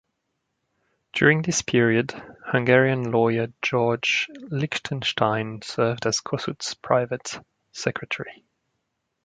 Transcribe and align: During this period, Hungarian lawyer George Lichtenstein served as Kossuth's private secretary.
During 1.13 1.43
this 1.43 1.61
period, 1.61 2.09
Hungarian 2.47 3.11
lawyer 3.11 3.49
George 3.61 4.29
Lichtenstein 4.49 5.61
served 5.61 6.07
as 6.07 6.21
Kossuth's 6.21 6.73
private 6.73 7.39
secretary. 7.71 8.43